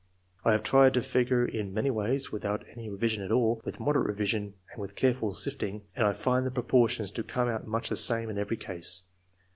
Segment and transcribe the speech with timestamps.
[0.43, 4.07] I have tried the figures in many ways— without any revision at all, with moderate
[4.07, 7.95] revision, and with careful sifting, and I find the proportions to come out much the
[7.95, 9.03] same in every case.